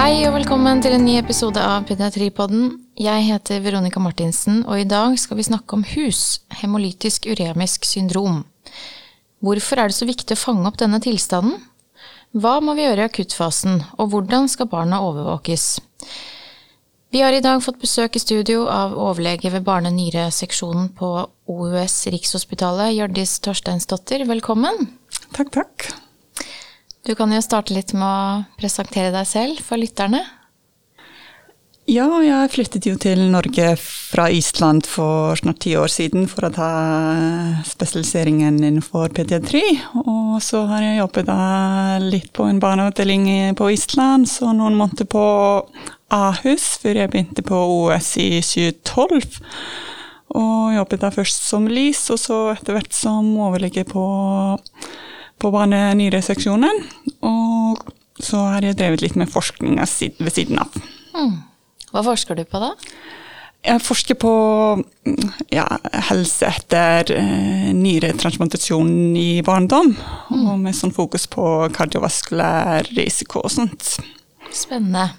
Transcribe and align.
Hei 0.00 0.22
og 0.24 0.32
velkommen 0.32 0.78
til 0.80 0.94
en 0.96 1.02
ny 1.04 1.18
episode 1.20 1.60
av 1.60 1.82
Pediatripodden. 1.84 2.70
Jeg 2.96 3.24
heter 3.26 3.58
Veronica 3.60 4.00
Martinsen, 4.00 4.62
og 4.64 4.80
i 4.80 4.86
dag 4.88 5.12
skal 5.20 5.36
vi 5.36 5.44
snakke 5.44 5.76
om 5.76 5.82
HUS, 5.84 6.40
hemolytisk 6.62 7.28
uremisk 7.28 7.84
syndrom. 7.84 8.38
Hvorfor 9.44 9.82
er 9.82 9.92
det 9.92 9.98
så 9.98 10.08
viktig 10.08 10.38
å 10.38 10.40
fange 10.40 10.64
opp 10.70 10.80
denne 10.80 11.02
tilstanden? 11.04 11.60
Hva 12.32 12.54
må 12.64 12.78
vi 12.78 12.86
gjøre 12.86 13.04
i 13.04 13.10
akuttfasen, 13.10 13.82
og 14.00 14.14
hvordan 14.14 14.48
skal 14.48 14.72
barna 14.72 15.04
overvåkes? 15.04 15.68
Vi 17.12 17.20
har 17.20 17.36
i 17.36 17.44
dag 17.44 17.60
fått 17.60 17.84
besøk 17.84 18.16
i 18.16 18.24
studio 18.24 18.70
av 18.72 18.96
overlege 18.96 19.52
ved 19.52 19.68
barne-nyreseksjonen 19.68 20.94
på 20.96 21.16
OUS 21.44 22.06
Rikshospitalet, 22.08 22.96
Hjørdis 22.96 23.36
Torsteinsdottir. 23.44 24.24
Velkommen. 24.32 24.94
Takk, 25.36 25.58
takk. 25.60 25.92
Du 27.10 27.16
kan 27.18 27.32
jo 27.34 27.40
starte 27.42 27.74
litt 27.74 27.90
med 27.90 28.06
å 28.06 28.42
presentere 28.54 29.10
deg 29.10 29.26
selv 29.26 29.58
for 29.66 29.80
lytterne. 29.82 30.20
Ja, 31.90 32.06
jeg 32.22 32.52
flyttet 32.52 32.86
jo 32.86 32.92
til 33.02 33.24
Norge 33.32 33.72
fra 33.80 34.28
Island 34.30 34.86
for 34.86 35.34
snart 35.40 35.58
ti 35.64 35.72
år 35.74 35.90
siden 35.90 36.28
for 36.30 36.46
å 36.46 36.52
ta 36.54 36.68
spesialiseringen 37.66 38.60
innenfor 38.60 39.10
pediatri. 39.16 39.64
Og 40.04 40.38
så 40.46 40.62
har 40.70 40.86
jeg 40.86 41.00
jobbet 41.00 41.34
litt 42.06 42.30
på 42.36 42.46
en 42.46 42.62
barneavdeling 42.62 43.26
på 43.58 43.72
Island, 43.74 44.30
så 44.30 44.54
noen 44.54 44.78
måneder 44.78 45.10
på 45.10 45.26
Ahus 46.14 46.76
før 46.78 47.02
jeg 47.02 47.10
begynte 47.10 47.42
på 47.42 47.58
OS 47.74 48.14
i 48.22 48.30
2012. 48.38 49.42
Og 50.38 50.78
jobbet 50.78 51.02
da 51.02 51.10
først 51.18 51.42
som 51.50 51.66
LIS, 51.66 52.06
og 52.14 52.22
så 52.22 52.42
etter 52.54 52.78
hvert 52.78 52.94
som 52.94 53.34
overlege 53.34 53.82
på 53.90 54.06
på 55.40 55.52
barne-nyreseksjonen. 55.54 56.84
Og 57.26 57.80
så 58.20 58.42
har 58.54 58.66
jeg 58.66 58.78
drevet 58.80 59.04
litt 59.04 59.16
med 59.18 59.30
forskning 59.32 59.78
ved 59.80 60.32
siden 60.34 60.60
av. 60.60 60.76
Mm. 61.16 61.40
Hva 61.90 62.04
forsker 62.06 62.38
du 62.38 62.44
på 62.46 62.60
da? 62.62 62.74
Jeg 63.60 63.82
forsker 63.84 64.16
på 64.16 64.32
ja, 65.52 65.66
helse 66.08 66.48
etter 66.48 67.10
eh, 67.12 67.68
nyretransplantasjon 67.76 69.16
i 69.20 69.42
barndom. 69.44 69.92
Mm. 70.30 70.46
Og 70.46 70.62
med 70.62 70.76
sånn 70.76 70.94
fokus 70.96 71.26
på 71.28 71.44
kardiovaskulær 71.76 72.88
risiko 72.96 73.44
og 73.44 73.52
sånt. 73.52 73.98
Spennende. 74.56 75.10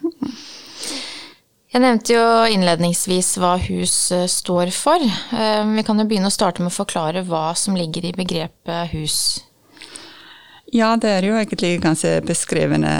Jeg 1.71 1.85
nevnte 1.85 2.15
jo 2.17 2.23
innledningsvis 2.51 3.35
hva 3.39 3.53
HUS 3.61 3.95
eh, 4.15 4.25
står 4.27 4.73
for. 4.75 5.05
Eh, 5.05 5.61
vi 5.77 5.85
kan 5.87 6.01
jo 6.01 6.07
begynne 6.09 6.31
å 6.31 6.33
starte 6.33 6.65
med 6.65 6.73
å 6.73 6.79
forklare 6.81 7.21
hva 7.29 7.51
som 7.55 7.77
ligger 7.77 8.09
i 8.09 8.15
begrepet 8.17 8.91
HUS. 8.95 9.21
Ja, 10.71 10.93
det 10.95 11.09
er 11.11 11.25
jo 11.27 11.33
egentlig 11.35 11.81
ganske 11.83 12.21
beskrivende, 12.23 12.91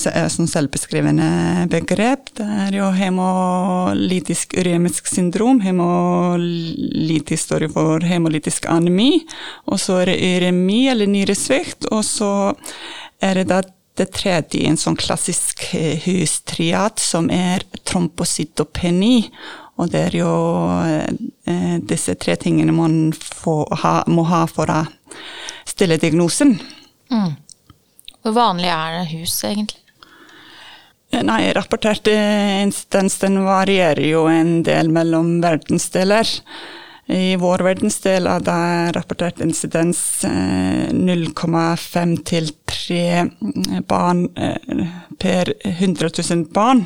sånn 0.00 0.48
selvbeskrivende 0.48 1.66
begrep. 1.68 2.30
Det 2.38 2.46
er 2.64 2.78
jo 2.78 2.86
hemolytisk 2.96 4.56
uremisk 4.56 5.10
syndrom. 5.12 5.60
Hemolytisk 5.60 7.44
står 7.44 7.66
for 7.74 8.06
hemolytisk 8.08 8.70
anemi. 8.72 9.18
Og 9.68 9.82
så 9.84 9.98
er 10.00 10.14
det 10.14 10.16
uremi, 10.30 10.80
eller 10.88 11.12
nyresvikt. 11.12 11.90
Og 11.92 12.06
så 12.08 12.32
er 13.20 13.42
det 13.42 13.50
da 13.52 13.60
det 14.00 14.08
tredje 14.16 14.64
en 14.64 14.80
sånn 14.80 14.96
klassisk 14.96 15.66
hustriat, 16.06 17.04
som 17.04 17.28
er 17.28 17.68
trompocytopeni. 17.84 19.26
Og 19.76 19.92
det 19.92 20.06
er 20.08 20.20
jo 20.22 20.34
eh, 20.88 21.76
disse 21.84 22.16
tre 22.16 22.40
tingene 22.40 22.72
man 22.72 23.00
ha, 23.84 23.96
må 24.08 24.24
ha 24.32 24.46
for 24.48 24.72
å 24.72 24.86
stille 25.68 26.00
diagnosen. 26.00 26.56
Mm. 27.10 27.36
Hvor 28.20 28.36
vanlig 28.36 28.68
er 28.72 28.98
det 28.98 29.06
hus, 29.14 29.38
egentlig? 29.44 29.80
Nei, 31.10 31.52
rapporterte 31.56 32.12
incidens 32.62 33.16
den 33.18 33.40
varierer 33.42 34.04
jo 34.06 34.28
en 34.30 34.60
del 34.62 34.92
mellom 34.94 35.40
verdensdeler. 35.42 36.28
I 37.10 37.34
vår 37.40 37.64
verdensdel 37.66 38.28
er 38.30 38.42
det 38.46 38.94
rapportert 38.94 39.40
incidens 39.42 40.22
0,5 40.22 42.12
til 42.28 42.52
3 42.70 43.82
barn 43.90 44.28
eh, 44.38 44.84
per 45.18 45.50
100 45.66 46.12
000 46.14 46.44
barn. 46.54 46.84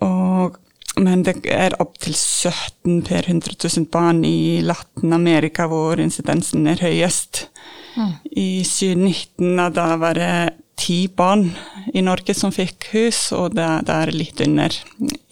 Og, 0.00 0.56
men 0.96 1.26
det 1.26 1.42
er 1.52 1.76
opptil 1.84 2.16
17 2.16 3.02
per 3.04 3.28
100 3.28 3.58
000 3.60 3.90
barn 3.92 4.24
i 4.24 4.62
Latin-Amerika 4.64 5.68
hvor 5.68 6.00
incidensen 6.00 6.64
er 6.72 6.80
høyest. 6.80 7.50
I 8.30 8.64
2019 8.66 9.74
da 9.74 9.88
var 10.00 10.18
det 10.18 10.34
ti 10.74 11.06
barn 11.08 11.48
i 11.94 12.02
Norge 12.02 12.34
som 12.34 12.52
fikk 12.52 12.88
hus, 12.92 13.28
og 13.36 13.54
det, 13.54 13.66
det 13.86 13.94
er 13.94 14.14
litt 14.14 14.40
under 14.44 14.74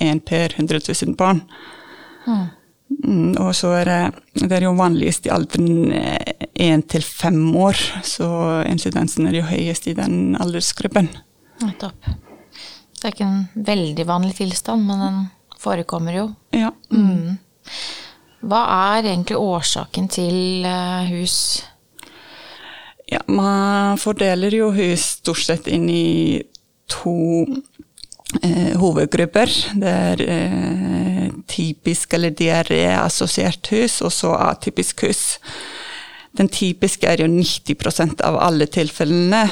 én 0.03 0.21
per 0.23 0.55
100 0.56 0.84
000 0.89 1.17
barn. 1.19 1.43
Mm. 2.27 2.45
Mm, 3.03 3.31
og 3.41 3.55
så 3.56 3.73
er 3.81 3.89
det, 3.89 4.00
det 4.45 4.53
er 4.59 4.67
jo 4.67 4.77
vanligst 4.78 5.27
i 5.27 5.33
alderen 5.34 5.95
én 6.55 6.84
til 6.87 7.03
fem 7.03 7.41
år, 7.56 7.78
så 8.06 8.28
incidensen 8.69 9.27
er 9.27 9.41
jo 9.41 9.49
høyest 9.49 9.89
i 9.91 9.97
den 9.99 10.37
aldersgruppen. 10.41 11.11
Nettopp. 11.62 12.12
Det 12.93 13.09
er 13.09 13.17
ikke 13.17 13.27
en 13.27 13.67
veldig 13.67 14.06
vanlig 14.06 14.37
tilstand, 14.39 14.87
men 14.87 15.03
den 15.03 15.23
forekommer 15.59 16.15
jo. 16.15 16.29
Ja. 16.55 16.71
Mm. 16.94 17.39
Hva 18.47 18.62
er 18.94 19.09
egentlig 19.09 19.39
årsaken 19.39 20.09
til 20.11 20.67
eh, 20.67 21.11
hus? 21.11 21.37
Ja, 23.12 23.21
man 23.28 23.99
fordeler 24.00 24.55
jo 24.56 24.71
hus 24.73 25.19
stort 25.19 25.43
sett 25.45 25.67
inn 25.69 25.89
i 25.93 26.41
to 26.89 27.45
eh, 28.41 28.73
hovedgrupper. 28.81 29.53
Det 29.83 29.93
er 29.93 30.23
eh, 30.25 31.27
typisk 31.50 32.15
eller 32.17 32.33
diaréassosiert 32.39 33.69
hus, 33.75 34.00
og 34.00 34.15
så 34.17 34.33
atypisk 34.39 35.05
hus. 35.09 35.25
Den 36.39 36.49
typiske 36.49 37.09
er 37.11 37.21
jo 37.21 37.28
90% 37.28 38.25
av 38.25 38.41
alle 38.41 38.71
tilfellene. 38.73 39.44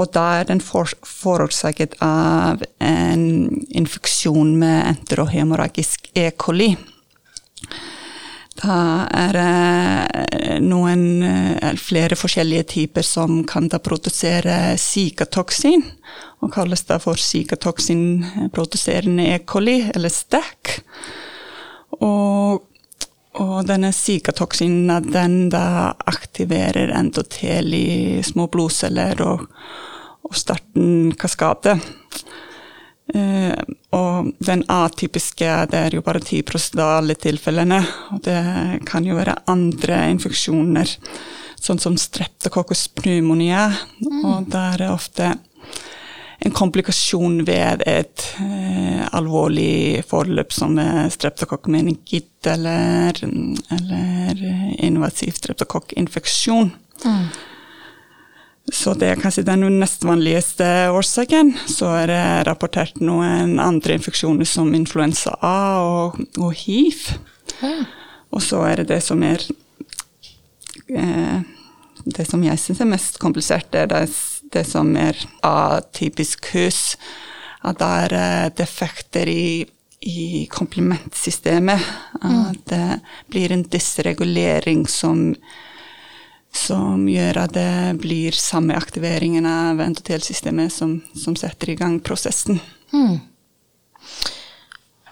Og 0.00 0.08
da 0.14 0.24
er 0.38 0.48
den 0.48 0.62
for, 0.64 0.88
forårsaket 1.04 1.98
av 2.00 2.62
en 2.80 3.26
infeksjon 3.68 4.54
med 4.62 4.86
enterohemorragisk 4.94 6.08
E. 6.16 6.30
coli. 6.32 6.70
Da 8.62 9.10
er 9.10 9.34
det 9.34 10.62
noen, 10.62 11.22
eh, 11.22 11.74
flere 11.74 12.14
forskjellige 12.14 12.62
typer 12.62 13.02
som 13.02 13.44
kan 13.44 13.68
da 13.68 13.78
produsere 13.82 14.78
sikatoksin, 14.78 15.82
og 16.42 16.52
kalles 16.54 16.82
da 16.86 16.98
for 17.02 17.14
sikatoksinproduserende 17.18 19.26
E. 19.34 19.38
coli, 19.38 19.90
eller 19.94 20.08
STAC. 20.08 20.82
Og, 22.00 22.62
og 23.34 23.66
denne 23.66 23.92
sikatoksinen 23.92 25.10
den 25.10 25.48
da 25.50 25.94
aktiverer 26.06 26.88
endotel 26.94 27.74
i 27.74 28.22
små 28.22 28.46
blodceller 28.46 29.20
og, 29.26 29.40
og 30.22 30.34
starter 30.38 30.78
en 30.78 31.12
kaskade. 31.18 31.80
Uh, 33.12 33.58
og 33.92 34.30
den 34.40 34.62
atypiske 34.70 35.48
det 35.72 35.78
er 35.78 35.96
jo 35.96 36.04
bare 36.06 36.22
10 36.22 36.42
av 36.78 36.98
alle 37.00 37.16
tilfellene. 37.18 37.82
Og 38.14 38.22
det 38.24 38.40
kan 38.88 39.04
jo 39.04 39.18
være 39.18 39.40
andre 39.50 40.04
infeksjoner, 40.14 40.96
sånn 41.60 41.82
som 41.82 41.98
streptokokkus 42.00 42.88
pneumonia. 43.02 43.68
Mm. 44.00 44.20
Og 44.24 44.52
det 44.52 44.66
er 44.76 44.86
ofte 44.92 45.32
en 46.42 46.54
komplikasjon 46.56 47.44
ved 47.46 47.84
et 47.86 48.26
uh, 48.40 49.04
alvorlig 49.14 50.02
forløp 50.08 50.54
som 50.54 50.78
streptokokk-meningitt 51.14 52.50
eller, 52.50 53.18
eller 53.76 54.76
invasiv 54.82 55.36
streptokokkinfeksjon. 55.38 56.72
Mm. 57.02 57.26
Så 58.72 58.94
det 58.96 59.10
er 59.12 59.20
kanskje 59.20 59.44
den 59.44 59.66
nest 59.76 60.04
vanligste 60.08 60.66
årsaken. 60.96 61.52
Så 61.68 61.90
er 61.92 62.06
det 62.08 62.22
rapportert 62.48 63.02
noen 63.04 63.58
andre 63.60 63.98
infeksjoner 63.98 64.48
som 64.48 64.72
influensa 64.74 65.34
A 65.44 65.58
og, 65.84 66.22
og 66.40 66.54
hiv. 66.56 67.04
Ja. 67.60 67.74
Og 68.32 68.40
så 68.40 68.62
er 68.64 68.80
det 68.80 68.88
det 68.94 69.02
som 69.04 69.20
er 69.26 69.44
eh, 70.88 71.42
Det 72.02 72.24
som 72.26 72.42
jeg 72.42 72.58
syns 72.58 72.80
er 72.82 72.88
mest 72.90 73.20
komplisert, 73.22 73.68
det 73.70 73.84
er 73.84 73.90
det, 73.92 74.06
det 74.50 74.64
som 74.66 74.88
er 74.98 75.20
atypisk 75.46 76.48
hus. 76.56 76.96
At 77.62 77.78
det 77.78 77.90
er 78.06 78.16
eh, 78.18 78.48
defekter 78.58 79.28
i, 79.28 79.66
i 80.00 80.48
komplementsystemet. 80.50 81.84
At 82.24 82.64
det 82.72 82.88
blir 83.30 83.52
en 83.52 83.68
dysregulering 83.68 84.88
som 84.90 85.28
som 86.52 87.06
gjør 87.08 87.42
at 87.46 87.54
det 87.56 87.98
blir 88.02 88.36
samme 88.36 88.76
aktiveringen 88.76 89.46
av 89.48 89.80
endotelsystemet 89.80 90.72
som, 90.72 90.98
som 91.16 91.36
setter 91.38 91.72
i 91.72 91.76
gang 91.80 91.98
prosessen. 92.04 92.60
Mm. 92.92 93.18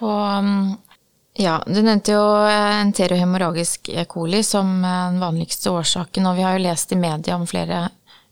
Og 0.05 0.51
ja, 1.41 1.55
du 1.65 1.79
nevnte 1.81 2.13
jo 2.13 2.23
enterohemorragisk 2.45 3.89
E. 3.89 4.05
coli 4.05 4.43
som 4.45 4.81
den 4.83 5.19
vanligste 5.21 5.73
årsaken, 5.73 6.27
og 6.29 6.37
vi 6.37 6.45
har 6.45 6.57
jo 6.57 6.65
lest 6.67 6.93
i 6.93 6.99
media 6.99 7.37
om 7.37 7.47
flere 7.49 7.87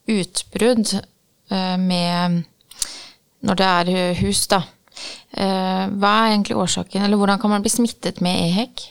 utbrudd 0.09 0.93
eh, 0.95 1.77
med 1.77 2.43
når 3.39 3.59
det 3.59 3.69
er 3.71 4.19
hus, 4.19 4.43
da. 4.51 4.63
Eh, 5.31 5.85
hva 5.95 6.13
er 6.13 6.33
egentlig 6.33 6.57
årsaken, 6.59 7.05
eller 7.05 7.19
hvordan 7.19 7.39
kan 7.41 7.53
man 7.53 7.63
bli 7.63 7.71
smittet 7.71 8.19
med 8.25 8.41
EHEC? 8.49 8.89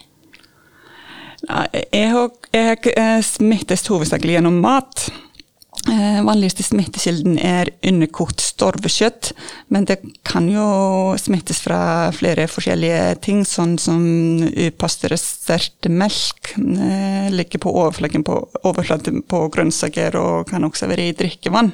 EHEC 1.46 2.88
smittes 3.25 3.87
hovedsakelig 3.88 4.38
gjennom 4.38 4.61
mat. 4.64 5.08
Eh, 5.87 6.19
vanligste 6.26 6.64
smittekilden 6.67 7.38
er 7.40 7.70
underkokt 7.87 8.43
storvekjøtt, 8.43 9.31
men 9.73 9.87
det 9.88 10.00
kan 10.26 10.49
jo 10.50 10.64
smittes 11.20 11.62
fra 11.64 12.11
flere 12.12 12.49
forskjellige 12.50 13.14
ting, 13.25 13.44
sånn 13.46 13.76
som 13.81 14.02
upasteurisert 14.67 15.88
melk. 15.88 16.52
Eh, 16.58 17.31
ligger 17.32 17.62
på 17.62 17.73
overflaten 17.73 18.26
på, 18.26 18.40
overflaten 18.69 19.23
på 19.23 19.44
grønnsaker 19.55 20.19
og 20.19 20.50
kan 20.50 20.67
også 20.67 20.90
være 20.90 21.08
i 21.08 21.17
drikkevann. 21.17 21.70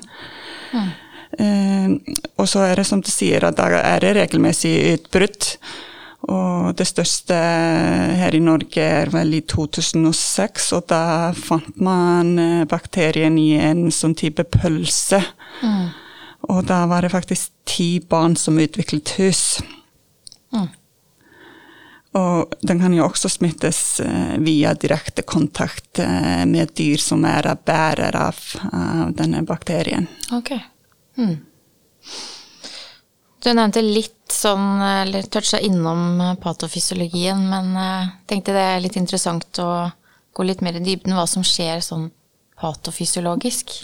Mm. 0.74 0.92
Eh, 1.38 2.14
og 2.36 2.46
så 2.50 2.68
er 2.68 2.78
det 2.78 2.86
som 2.86 3.02
du 3.02 3.10
sier, 3.10 3.48
at 3.48 3.58
da 3.58 3.72
er 3.80 4.04
det 4.04 4.14
regelmessig 4.20 4.76
utbrudd. 4.92 5.54
Og 6.24 6.72
det 6.78 6.86
største 6.88 7.36
her 7.36 8.34
i 8.34 8.40
Norge 8.40 8.80
er 8.80 9.10
vel 9.12 9.34
i 9.36 9.42
2006, 9.44 10.70
og 10.76 10.86
da 10.92 11.32
fant 11.36 11.76
man 11.76 12.38
eh, 12.40 12.62
bakterien 12.68 13.36
i 13.40 13.52
en 13.60 13.90
sånn 13.92 14.16
type 14.16 14.46
pølse. 14.56 15.20
Mm. 15.60 15.90
Og 16.48 16.62
da 16.68 16.84
var 16.88 17.04
det 17.04 17.12
faktisk 17.12 17.52
ti 17.68 17.98
barn 18.00 18.38
som 18.40 18.60
utviklet 18.60 19.14
hus. 19.18 19.44
Mm. 20.54 20.70
Og 22.14 22.54
den 22.62 22.80
kan 22.80 22.94
jo 22.94 23.04
også 23.08 23.28
smittes 23.32 24.00
eh, 24.00 24.36
via 24.44 24.72
direkte 24.78 25.26
kontakt 25.28 25.98
eh, 26.00 26.44
med 26.48 26.72
dyr 26.78 27.02
som 27.02 27.24
er 27.28 27.50
bærer 27.66 28.16
av, 28.16 28.40
denne 29.18 29.42
bakterien. 29.44 30.06
Ok. 30.32 30.54
Mm. 31.18 31.36
Du 33.44 33.50
nevnte 33.52 33.82
litt 33.84 34.32
sånn, 34.32 34.80
eller 34.80 35.26
toucha 35.28 35.58
innom 35.60 36.36
patofysiologien, 36.40 37.42
men 37.50 37.74
jeg 37.76 38.04
eh, 38.06 38.12
tenkte 38.30 38.54
det 38.56 38.62
er 38.70 38.80
litt 38.80 38.96
interessant 38.96 39.60
å 39.60 39.70
gå 40.34 40.46
litt 40.48 40.62
mer 40.64 40.78
i 40.78 40.84
dybden 40.84 41.12
hva 41.12 41.26
som 41.28 41.44
skjer 41.44 41.82
sånn 41.84 42.08
patofysiologisk. 42.60 43.74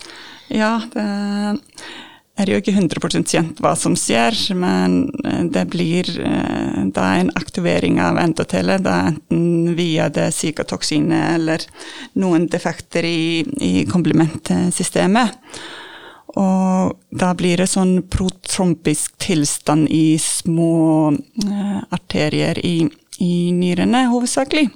Ja, 0.48 0.78
det 0.90 2.46
er 2.46 2.54
jo 2.54 2.60
ikke 2.62 2.72
100 2.72 3.26
kjent 3.28 3.58
hva 3.60 3.74
som 3.76 3.92
skjer, 4.00 4.38
men 4.56 5.10
eh, 5.28 5.42
det 5.52 5.66
blir 5.74 6.08
eh, 6.24 6.80
da 6.96 7.10
en 7.18 7.28
aktivering 7.36 8.00
av 8.00 8.16
endotelet, 8.22 8.88
enten 8.88 9.74
via 9.76 10.08
det 10.08 10.30
psykotoksinet 10.32 11.34
eller 11.34 11.68
noen 12.16 12.48
defekter 12.48 13.04
i, 13.04 13.44
i 13.60 13.84
komplementsystemet. 13.92 15.36
Og 16.38 16.98
da 17.10 17.32
blir 17.34 17.58
det 17.58 17.66
sånn 17.70 18.02
protrompisk 18.10 19.16
tilstand 19.22 19.88
i 19.90 20.18
små 20.22 21.10
eh, 21.10 21.80
arterier 21.90 22.60
i, 22.62 22.84
i, 23.18 23.32
nyrene, 23.56 24.04
hovedsakelig. 24.12 24.68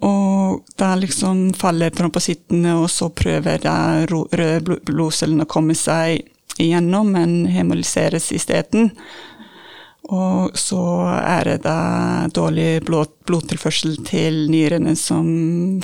Og 0.00 0.62
da 0.80 0.94
liksom 0.96 1.50
faller 1.58 1.90
tromposittene, 1.92 2.76
og 2.80 2.88
så 2.92 3.10
prøver 3.12 3.58
da 3.64 4.04
røde 4.08 4.78
blodcellene 4.86 5.44
å 5.44 5.50
komme 5.50 5.76
seg 5.76 6.22
igjennom, 6.60 7.10
men 7.16 7.34
hemolyseres 7.50 8.30
isteden. 8.36 8.92
Og 10.10 10.56
så 10.58 10.80
er 11.18 11.50
det 11.50 11.58
da 11.66 11.80
dårlig 12.34 12.80
blod, 12.86 13.12
blodtilførsel 13.28 14.00
til 14.08 14.46
nyrene 14.50 14.96
som 14.98 15.28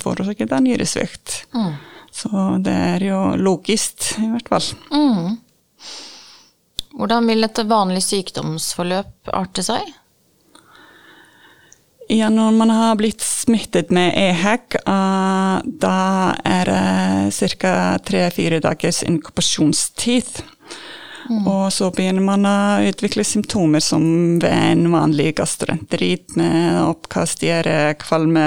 forårsaker 0.01 0.49
da 0.51 0.63
nyresvikt. 0.65 1.43
Mm. 1.55 1.77
Så 2.17 2.31
det 2.65 2.73
er 2.73 3.03
jo 3.05 3.21
logisk, 3.37 4.15
i 4.23 4.31
hvert 4.31 4.49
fall. 4.49 4.71
Mm. 4.89 5.37
Hvordan 6.97 7.29
vil 7.29 7.45
et 7.45 7.61
vanlig 7.69 8.01
sykdomsforløp 8.07 9.33
arte 9.37 9.65
seg? 9.67 9.85
Ja, 12.09 12.31
når 12.31 12.55
man 12.55 12.71
har 12.71 12.97
blitt 12.97 13.21
smittet 13.21 13.91
med 13.91 14.15
EHEC, 14.17 14.79
uh, 14.87 15.59
da 15.67 15.97
er 16.47 16.71
det 16.71 17.51
ca. 17.59 17.73
tre-fire 18.07 18.63
dagers 18.63 19.03
inkubasjonstid. 19.03 20.39
Mm. 21.29 21.47
Og 21.51 21.65
så 21.75 21.89
begynner 21.95 22.23
man 22.25 22.47
å 22.47 22.57
utvikle 22.87 23.25
symptomer 23.27 23.83
som 23.85 24.05
ved 24.43 24.53
en 24.53 24.85
vanlig 24.93 25.33
gastroenterit 25.41 26.37
med 26.39 26.81
oppkast, 26.83 27.41
diaré, 27.43 27.95
kvalme, 28.01 28.45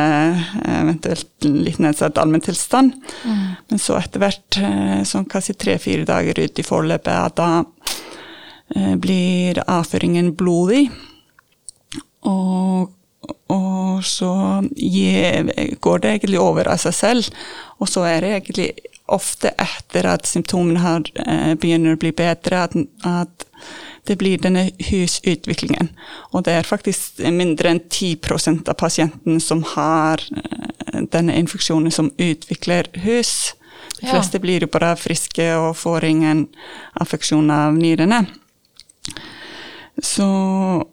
eventuelt 0.63 1.47
litt 1.47 1.81
nedsatt 1.83 2.19
allmenntilstand. 2.21 2.95
Mm. 3.23 3.41
Men 3.71 3.83
så 3.83 3.97
etter 3.99 4.23
hvert, 4.23 4.61
eh, 4.61 5.01
sånn 5.07 5.27
kanskje 5.29 5.57
tre-fire 5.59 6.07
dager 6.07 6.39
ut 6.39 6.59
i 6.61 6.65
forløpet, 6.65 7.39
da 7.39 7.49
eh, 8.75 8.95
blir 8.95 9.63
avføringen 9.67 10.33
blodig. 10.39 10.87
Og 12.27 12.95
og 13.49 14.03
så 14.05 14.29
går 15.81 16.01
det 16.01 16.11
egentlig 16.13 16.39
over 16.41 16.69
av 16.71 16.79
seg 16.81 16.95
selv. 16.95 17.29
Og 17.81 17.89
så 17.89 18.05
er 18.07 18.23
det 18.23 18.31
egentlig 18.37 18.69
ofte 19.13 19.51
etter 19.57 20.07
at 20.09 20.27
symptomene 20.29 20.81
har, 20.83 21.05
eh, 21.25 21.53
begynner 21.55 21.95
å 21.95 22.01
bli 22.01 22.11
bedre, 22.11 22.63
at, 22.63 22.75
at, 23.03 23.45
det 24.07 24.15
blir 24.17 24.39
denne 24.41 24.71
husutviklingen. 24.87 25.91
Og 26.33 26.45
det 26.47 26.53
er 26.55 26.65
faktisk 26.65 27.19
mindre 27.29 27.69
enn 27.69 27.81
10% 27.83 28.69
av 28.71 28.77
pasientene 28.79 29.41
som 29.43 29.61
har 29.75 30.23
eh, 30.33 31.01
denne 31.11 31.35
infeksjonen 31.37 31.93
som 31.93 32.09
utvikler 32.17 32.89
hus. 33.03 33.53
De 33.99 34.07
fleste 34.07 34.39
ja. 34.39 34.41
blir 34.41 34.65
jo 34.65 34.71
bare 34.71 34.95
friske 34.97 35.45
og 35.59 35.75
får 35.77 36.07
ingen 36.09 36.47
affeksjon 37.03 37.51
av 37.51 37.75
nyrene. 37.77 38.23
Så, 40.01 40.25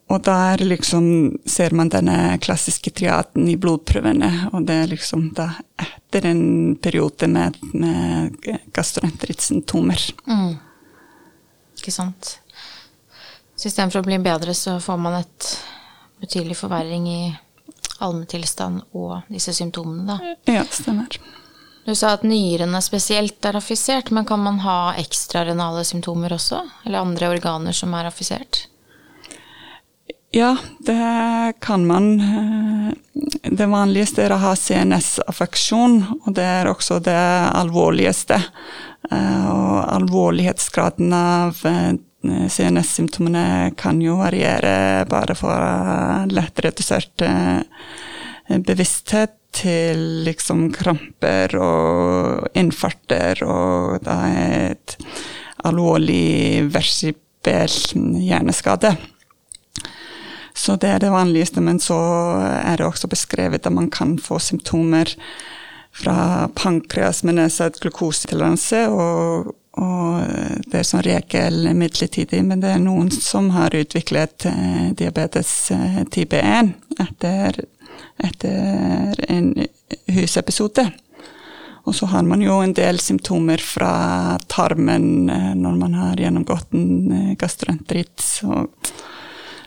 og 0.08 0.22
der 0.26 0.62
liksom 0.66 1.36
ser 1.46 1.74
man 1.76 1.90
denne 1.92 2.38
klassiske 2.42 2.90
triaten 2.90 3.46
i 3.48 3.56
blodprøvene, 3.60 4.30
og 4.52 4.66
det 4.66 4.78
er 4.82 4.90
liksom 4.90 5.28
da 5.36 5.50
etter 5.78 6.26
en 6.32 6.74
periode 6.82 7.28
med, 7.30 7.58
med 7.76 8.34
gastroenterittsymptomer. 8.74 10.02
Mm. 10.26 10.56
Ikke 11.78 11.94
sant. 11.94 12.36
Så 13.56 13.70
istedenfor 13.70 14.02
å 14.02 14.08
bli 14.08 14.18
bedre, 14.22 14.54
så 14.54 14.78
får 14.82 15.00
man 15.00 15.20
et 15.22 15.50
betydelig 16.20 16.58
forverring 16.58 17.08
i 17.08 17.20
allmenntilstand 18.02 18.82
og 18.96 19.28
disse 19.32 19.54
symptomene, 19.56 20.16
da. 20.16 20.36
Ja, 20.58 20.64
stemmer. 20.68 21.18
Du 21.86 21.94
sa 21.94 22.16
at 22.16 22.25
nyrene 22.26 22.80
spesielt 22.82 23.44
er 23.46 23.60
affisert, 23.60 24.10
men 24.10 24.26
kan 24.26 24.42
man 24.42 24.58
ha 24.64 24.96
ekstrarenale 24.98 25.84
symptomer 25.86 26.34
også? 26.34 26.64
Eller 26.84 27.04
andre 27.04 27.30
organer 27.36 27.76
som 27.76 27.94
er 27.94 28.08
affisert? 28.10 28.66
Ja, 30.37 30.57
det 30.78 31.52
kan 31.61 31.87
man. 31.87 32.21
Det 33.43 33.66
vanligste 33.66 34.26
er 34.26 34.35
å 34.35 34.40
ha 34.43 34.50
CNS-affeksjon, 34.52 35.95
og 36.26 36.35
det 36.37 36.45
er 36.45 36.69
også 36.69 36.99
det 37.00 37.23
alvorligste. 37.57 38.37
Eh, 39.09 39.47
og 39.49 39.78
alvorlighetsgraden 39.95 41.16
av 41.16 41.62
eh, 41.64 41.97
CNS-symptomene 42.52 43.73
kan 43.81 44.05
jo 44.05 44.19
variere 44.21 45.07
bare 45.09 45.38
fra 45.40 45.64
lett 46.28 46.61
redusert 46.69 47.25
eh, 47.25 47.64
bevissthet 48.61 49.38
til 49.57 50.05
liksom 50.28 50.69
kramper 50.76 51.57
og 51.57 52.61
infarter 52.61 53.40
og 53.49 54.02
da 54.05 54.21
et 54.37 55.00
alvorlig 55.64 56.66
versibel 56.76 57.23
hjerneskade. 58.21 58.99
Så 60.66 60.75
det 60.82 60.88
er 60.90 60.99
det 60.99 61.12
vanligste, 61.14 61.62
men 61.62 61.78
så 61.78 61.96
er 62.42 62.80
det 62.80 62.88
også 62.88 63.06
beskrevet 63.06 63.68
at 63.68 63.75
man 63.75 63.87
kan 63.92 64.16
få 64.18 64.40
symptomer 64.42 65.12
fra 65.94 66.49
pankreas 66.58 67.23
med 67.23 67.38
nedsatt 67.38 67.78
glukosetoleranse, 67.85 68.88
og, 68.90 69.54
det 69.76 70.78
er 70.80 70.87
som 70.88 71.02
regel 71.04 71.68
midlertidig, 71.76 72.38
men 72.49 72.62
det 72.62 72.70
er 72.73 72.78
noen 72.80 73.11
som 73.12 73.50
har 73.52 73.75
utviklet 73.76 74.46
eh, 74.49 74.87
diabetes 74.96 75.50
eh, 75.75 75.99
type 76.08 76.40
1 76.40 76.70
etter, 77.04 77.58
etter 78.25 79.20
en 79.28 79.50
husepisode. 80.16 80.87
Og 81.85 81.94
så 81.94 82.08
har 82.08 82.25
man 82.25 82.40
jo 82.40 82.56
en 82.64 82.73
del 82.73 83.02
symptomer 83.04 83.61
fra 83.61 84.38
tarmen 84.49 85.28
eh, 85.28 85.52
når 85.61 85.76
man 85.85 86.00
har 86.00 86.25
gjennomgått 86.25 86.73
en 86.73 87.12
eh, 87.12 87.37
gastroenteritt. 87.37 88.25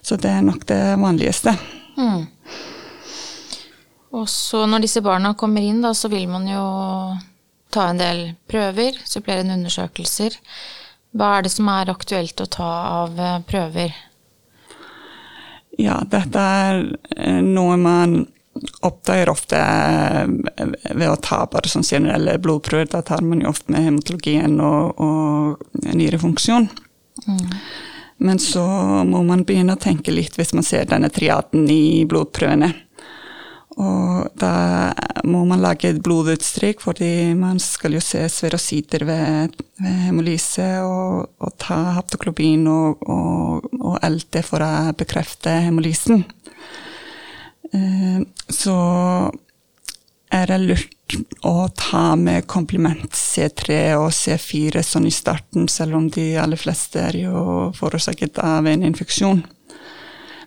Så 0.10 0.16
det 0.18 0.30
er 0.34 0.42
nok 0.42 0.64
det 0.66 0.82
vanligste. 0.98 1.52
Mm. 1.94 2.24
Og 4.18 4.30
så 4.30 4.64
når 4.66 4.82
disse 4.88 5.04
barna 5.06 5.36
kommer 5.38 5.62
inn, 5.62 5.84
da, 5.86 5.92
så 5.94 6.10
vil 6.10 6.26
man 6.32 6.48
jo 6.50 6.64
ta 7.70 7.92
en 7.92 8.00
del 8.02 8.22
prøver, 8.50 8.98
supplerende 9.06 9.54
undersøkelser. 9.60 10.40
Hva 11.14 11.36
er 11.36 11.46
det 11.46 11.52
som 11.54 11.70
er 11.70 11.92
aktuelt 11.94 12.42
å 12.42 12.48
ta 12.50 12.70
av 13.04 13.22
eh, 13.22 13.36
prøver? 13.46 13.94
Ja, 15.78 16.00
dette 16.10 16.42
er 16.42 16.82
eh, 17.14 17.44
noe 17.46 17.78
man 17.78 18.16
oppdager 18.82 19.30
ofte 19.30 19.62
eh, 19.62 20.74
ved 20.90 21.06
å 21.06 21.20
ta 21.22 21.44
bare 21.54 21.70
sånn 21.70 21.86
generelle 21.86 22.40
blodprøver. 22.42 22.90
Da 22.96 23.04
tar 23.06 23.22
man 23.22 23.46
jo 23.46 23.54
ofte 23.54 23.78
med 23.78 23.86
hematologien 23.86 24.58
og, 24.58 25.06
og 25.06 25.94
nyrefunksjon. 25.94 26.72
Men 28.20 28.40
så 28.40 28.66
må 29.08 29.24
man 29.24 29.46
begynne 29.48 29.78
å 29.78 29.80
tenke 29.80 30.12
litt 30.12 30.36
hvis 30.36 30.52
man 30.56 30.66
ser 30.68 30.90
denne 30.90 31.12
triaden 31.14 31.68
i 31.72 32.06
blodprøvene. 32.10 32.74
Og 33.80 34.34
da 34.36 34.92
må 35.24 35.46
man 35.48 35.62
lage 35.64 35.88
et 35.94 36.02
blodutstrykk, 36.04 36.82
fordi 36.84 37.32
man 37.40 37.62
skal 37.64 37.96
jo 37.96 38.02
se 38.04 38.26
sverosider 38.28 39.06
ved, 39.08 39.56
ved 39.80 40.02
hemolyse, 40.10 40.68
og, 40.84 41.30
og, 41.40 41.54
ta 41.64 41.78
haptoklobin 41.96 42.68
og, 42.68 43.06
og, 43.08 43.70
og 43.80 43.96
LT 44.04 44.44
for 44.44 44.66
å 44.66 44.72
bekrefte 45.00 45.56
hemolysen. 45.70 46.26
Eh, 47.72 48.20
så 48.52 48.78
er 50.36 50.52
det 50.52 50.64
lurt 50.66 50.99
å 51.42 51.68
ta 51.76 52.16
med 52.16 52.48
kompliment 52.48 53.14
C3 53.16 53.78
og 53.98 54.10
C4 54.14 54.84
sånn 54.86 55.08
i 55.10 55.14
starten, 55.14 55.68
selv 55.72 55.98
om 55.98 56.10
de 56.14 56.32
aller 56.38 56.60
fleste 56.60 57.02
er 57.02 57.18
jo 57.24 57.70
forårsaket 57.78 58.42
av 58.44 58.68
en 58.70 58.86
infeksjon. 58.86 59.42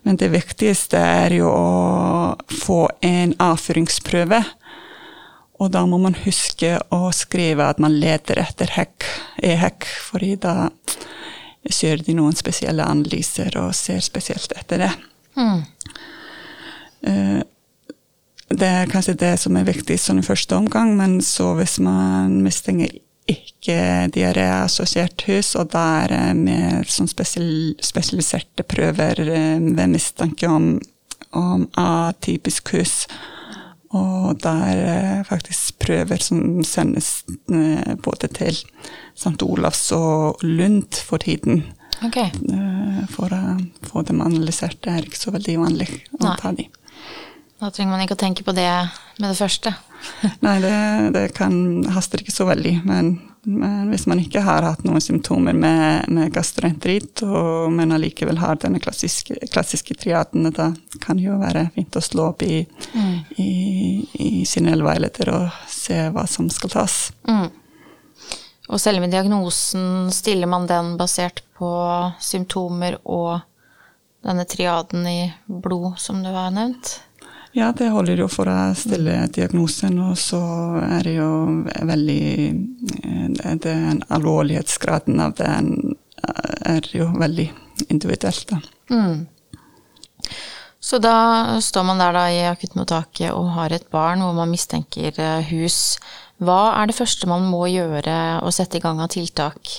Men 0.02 0.18
det 0.18 0.32
viktigste 0.32 0.98
er 0.98 1.36
jo 1.38 1.50
å 1.50 2.34
få 2.62 2.80
en 3.06 3.34
avføringsprøve. 3.42 4.42
Og 5.62 5.70
da 5.70 5.84
må 5.86 6.00
man 6.02 6.16
huske 6.24 6.74
å 6.90 7.12
skrive 7.14 7.68
at 7.70 7.78
man 7.82 7.94
leter 8.02 8.40
etter 8.42 8.72
hekk, 8.74 9.06
e-hekk, 9.38 9.86
fordi 10.10 10.34
da 10.42 10.56
kjører 11.62 12.02
de 12.02 12.16
noen 12.18 12.34
spesielle 12.34 12.82
analyser 12.82 13.54
og 13.60 13.70
ser 13.78 14.02
spesielt 14.02 14.54
etter 14.58 14.82
det. 14.82 14.92
Mm. 15.38 15.62
Det 18.58 18.68
er 18.68 18.90
kanskje 18.90 19.16
det 19.20 19.32
som 19.40 19.56
er 19.56 19.68
viktig 19.68 19.96
sånn 20.00 20.20
i 20.20 20.26
første 20.26 20.56
omgang, 20.58 20.94
men 20.98 21.20
så 21.24 21.52
hvis 21.58 21.78
man 21.82 22.40
mistenker 22.44 22.92
ikke 23.30 24.08
diaré-assosiert 24.12 25.24
hus, 25.28 25.54
og 25.58 25.70
da 25.74 25.84
er 26.02 26.12
det 26.12 26.22
mer 26.40 26.88
sånn 26.90 27.10
spesial, 27.10 27.76
spesialiserte 27.82 28.66
prøver 28.66 29.22
eh, 29.22 29.60
ved 29.62 29.94
mistanke 29.94 30.50
om, 30.50 30.74
om 31.38 31.68
atypisk 31.78 32.74
hus. 32.76 32.96
Og 33.92 34.40
der 34.40 34.82
er 34.88 35.24
faktisk 35.28 35.78
prøver 35.84 36.22
som 36.24 36.62
sendes 36.64 37.22
eh, 37.52 37.94
både 38.02 38.30
til 38.32 38.56
St. 39.14 39.38
Olavs 39.44 39.90
og 39.96 40.42
Lund 40.42 40.96
for 41.04 41.22
tiden. 41.22 41.66
Okay. 42.02 42.32
Eh, 42.50 43.02
for 43.12 43.32
å 43.36 43.42
få 43.86 44.02
dem 44.08 44.24
analysert. 44.24 44.80
Det 44.82 44.96
er 44.96 45.06
ikke 45.06 45.20
så 45.20 45.34
veldig 45.34 45.58
vanlig 45.60 45.90
å 46.18 46.24
Nei. 46.24 46.38
ta 46.40 46.54
dem. 46.56 46.81
Da 47.62 47.68
trenger 47.70 47.94
man 47.94 48.00
ikke 48.02 48.16
å 48.16 48.18
tenke 48.18 48.42
på 48.42 48.50
det 48.56 48.70
med 49.22 49.28
det 49.28 49.36
første. 49.38 49.70
Nei, 50.42 50.56
det, 50.64 50.78
det 51.14 51.28
kan, 51.36 51.54
haster 51.94 52.18
ikke 52.18 52.34
så 52.34 52.48
veldig. 52.48 52.72
Men, 52.88 53.12
men, 53.46 53.84
hvis 53.92 54.08
man 54.10 54.18
ikke 54.18 54.42
har 54.42 54.66
hatt 54.66 54.82
noen 54.82 55.04
symptomer 55.04 55.54
med, 55.54 56.08
med 56.10 56.32
gastroenteritt, 56.34 57.22
men 57.70 57.94
allikevel 57.94 58.40
har 58.42 58.58
denne 58.64 58.80
klassiske, 58.82 59.38
klassiske 59.52 59.94
triaden, 59.94 60.48
da 60.50 60.72
kan 61.04 61.22
jo 61.22 61.38
være 61.38 61.68
fint 61.76 62.00
å 62.00 62.02
slå 62.02 62.32
opp 62.32 62.42
i, 62.42 62.64
mm. 62.66 63.14
i, 63.38 63.52
i 64.26 64.32
sine 64.48 64.74
elveileder 64.74 65.30
og 65.30 65.62
se 65.70 66.00
hva 66.10 66.26
som 66.26 66.50
skal 66.50 66.74
tas. 66.74 66.98
Mm. 67.30 67.46
Og 68.72 68.82
selve 68.82 69.06
diagnosen, 69.12 70.10
stiller 70.10 70.50
man 70.50 70.66
den 70.66 70.96
basert 70.98 71.44
på 71.54 71.70
symptomer 72.18 72.98
og 73.06 73.38
denne 74.26 74.50
triaden 74.50 75.06
i 75.06 75.18
blod, 75.46 75.92
som 76.02 76.26
du 76.26 76.30
har 76.34 76.50
nevnt? 76.54 76.96
Ja, 77.52 77.72
det 77.76 77.90
holder 77.92 78.16
jo 78.16 78.28
for 78.32 78.48
å 78.48 78.72
stille 78.76 79.26
diagnosen, 79.32 79.98
og 80.00 80.16
så 80.16 80.40
er 80.80 81.04
det 81.04 81.18
jo 81.18 81.32
veldig 81.84 82.22
eh, 82.48 83.50
Den 83.60 84.00
alvorlighetsgraden 84.08 85.20
av 85.20 85.34
den 85.36 85.68
eh, 85.92 86.78
er 86.78 86.88
jo 86.96 87.10
veldig 87.12 87.50
individuelt, 87.92 88.48
da. 88.48 88.62
Mm. 88.88 89.26
Så 90.80 90.98
da 90.98 91.60
står 91.60 91.84
man 91.86 92.00
der 92.00 92.16
da 92.16 92.24
i 92.32 92.40
akuttmottaket 92.48 93.36
og 93.36 93.52
har 93.58 93.76
et 93.76 93.84
barn 93.92 94.24
hvor 94.24 94.32
man 94.34 94.50
mistenker 94.50 95.12
eh, 95.12 95.52
hus. 95.52 95.98
Hva 96.40 96.72
er 96.80 96.88
det 96.88 96.96
første 96.96 97.28
man 97.28 97.44
må 97.52 97.66
gjøre 97.68 98.18
og 98.40 98.56
sette 98.56 98.80
i 98.80 98.82
gang 98.82 99.04
av 99.04 99.12
tiltak? 99.12 99.76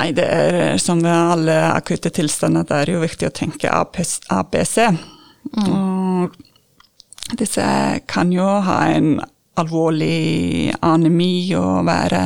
Nei, 0.00 0.10
det 0.16 0.24
er 0.24 0.80
som 0.80 1.04
ved 1.04 1.12
alle 1.12 1.60
akutte 1.68 2.08
tilstander, 2.08 2.64
det 2.64 2.76
er 2.80 2.96
jo 2.96 3.04
viktig 3.04 3.28
å 3.28 3.34
tenke 3.36 3.68
ABC. 3.68 4.78
Og 5.50 7.36
disse 7.38 7.64
kan 8.10 8.32
jo 8.34 8.46
ha 8.66 8.80
en 8.92 9.18
alvorlig 9.60 10.72
anemi 10.84 11.50
og 11.58 11.86
være 11.88 12.22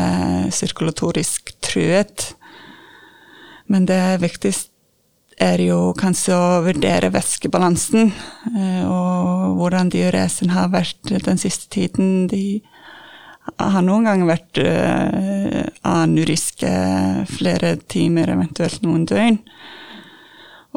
sirkulatorisk 0.55 1.55
truet. 1.65 2.33
Men 3.71 3.89
det 3.89 4.21
viktigste 4.23 4.71
er 5.43 5.59
jo 5.65 5.79
kanskje 5.99 6.37
å 6.37 6.61
vurdere 6.63 7.11
væskebalansen, 7.11 8.13
eh, 8.55 8.85
og 8.87 9.57
hvordan 9.59 9.91
diuresen 9.91 10.53
har 10.55 10.71
vært 10.71 11.11
den 11.27 11.41
siste 11.41 11.67
tiden. 11.75 12.29
De 12.31 12.63
har 13.59 13.83
noen 13.85 14.07
ganger 14.07 14.31
vært 14.31 14.61
uh, 14.63 15.65
anuriske 15.85 16.71
flere 17.35 17.75
timer, 17.93 18.33
eventuelt 18.33 18.85
noen 18.87 19.05
døgn. 19.09 19.37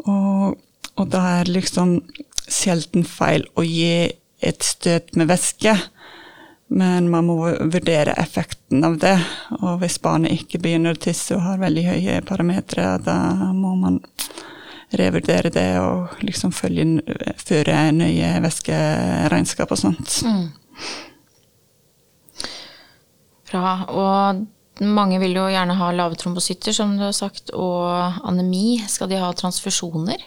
Og, 0.04 0.58
og 0.98 1.06
da 1.14 1.22
er 1.38 1.52
liksom 1.54 1.96
sjelden 2.52 3.04
feil 3.06 3.46
å 3.56 3.64
gi 3.66 4.08
et 4.44 4.64
støt 4.64 5.14
med 5.18 5.30
væske, 5.30 5.74
men 6.68 7.08
man 7.10 7.26
må 7.26 7.36
vurdere 7.72 8.16
effekten 8.20 8.84
av 8.84 8.98
det. 9.00 9.16
Og 9.62 9.80
hvis 9.82 9.98
barnet 10.04 10.36
ikke 10.36 10.60
begynner 10.62 10.94
å 10.94 11.00
tisse 11.00 11.36
og 11.36 11.44
har 11.46 11.62
veldig 11.62 11.84
høye 11.86 12.20
parametere, 12.28 12.98
da 13.04 13.18
må 13.56 13.72
man 13.80 14.00
revurdere 14.98 15.50
det 15.52 15.68
og 15.80 16.20
liksom 16.24 16.52
følge, 16.56 17.02
føre 17.40 17.80
nøye 17.96 18.36
væskeregnskap 18.44 19.72
og 19.74 19.80
sånt. 19.80 20.20
Mm. 20.24 20.46
Bra. 23.48 23.74
Og 23.88 24.84
mange 24.84 25.20
vil 25.20 25.36
jo 25.36 25.48
gjerne 25.50 25.76
ha 25.76 25.90
lave 25.92 26.18
trombosytter, 26.20 26.76
som 26.76 26.96
du 26.96 27.04
har 27.06 27.16
sagt, 27.16 27.52
og 27.56 28.20
anemi. 28.28 28.78
Skal 28.88 29.10
de 29.12 29.20
ha 29.20 29.32
transfusjoner? 29.36 30.24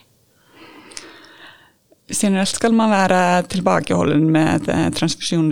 Generelt 2.11 2.55
skal 2.55 2.75
man 2.75 2.91
være 2.91 3.43
tilbakeholden 3.51 4.25
med 4.31 4.67
transfusjon 4.97 5.51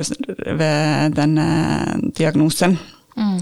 ved 0.60 1.16
denne 1.16 1.48
diagnosen. 2.18 2.78
Mm. 3.16 3.40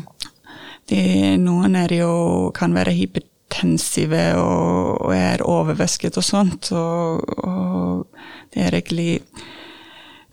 De, 0.88 1.02
noen 1.42 1.76
er 1.76 1.98
jo, 1.98 2.12
kan 2.56 2.76
være 2.78 2.96
hypertensive 2.96 4.24
og, 4.40 5.02
og 5.08 5.14
er 5.16 5.44
overvæsket 5.44 6.20
og 6.20 6.26
sånt. 6.26 6.72
Og, 6.72 7.26
og 7.44 8.08
det 8.54 8.64
er 8.64 8.80
egentlig 8.80 9.22